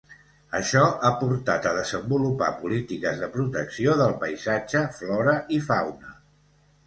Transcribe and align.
Això 0.59 0.79
ha 1.07 1.09
portat 1.23 1.65
a 1.71 1.73
desenvolupar 1.79 2.47
polítiques 2.63 3.21
de 3.25 3.29
protecció 3.35 3.95
del 4.01 4.15
paisatge, 4.23 4.83
flora 4.99 5.35
i 5.59 5.61
fauna. 5.69 6.17